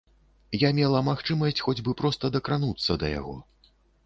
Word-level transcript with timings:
Я 0.61 0.69
мела 0.79 1.01
магчымасць 1.09 1.61
хоць 1.67 1.75
бы 1.89 1.95
проста 2.01 2.33
дакрануцца 2.37 2.99
да 3.05 3.15
яго. 3.19 3.39